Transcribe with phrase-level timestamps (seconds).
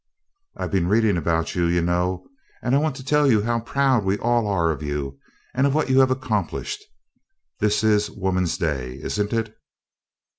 [0.57, 2.25] "I've been reading about you, you know,
[2.63, 5.19] and I want to tell you how proud we all are of you
[5.53, 6.83] and of what you have accomplished.
[7.59, 9.55] This is Woman's Day, isn't it?"